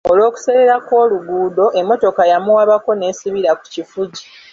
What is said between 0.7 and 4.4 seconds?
kw'oluguudo, emmotoka yamuwabako n'esibira ku kifugi.